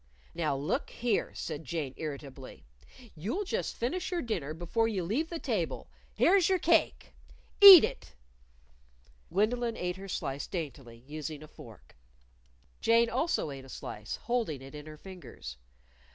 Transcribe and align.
"Now 0.33 0.55
look 0.55 0.89
here," 0.89 1.31
said 1.35 1.63
Jane 1.63 1.93
irritably, 1.95 2.65
"you'll 3.13 3.43
just 3.43 3.75
finish 3.75 4.09
your 4.09 4.23
dinner 4.23 4.51
before 4.55 4.87
you 4.87 5.03
leave 5.03 5.29
the 5.29 5.37
table. 5.37 5.91
Here's 6.15 6.49
your 6.49 6.57
cake. 6.57 7.13
Eat 7.61 7.83
it!" 7.83 8.15
Gwendolyn 9.31 9.77
ate 9.77 9.97
her 9.97 10.07
slice 10.07 10.47
daintily, 10.47 10.97
using 11.05 11.43
a 11.43 11.47
fork. 11.47 11.95
Jane 12.79 13.11
also 13.11 13.51
ate 13.51 13.63
a 13.63 13.69
slice 13.69 14.15
holding 14.15 14.63
it 14.63 14.73
in 14.73 14.87
her 14.87 14.97
fingers. 14.97 15.57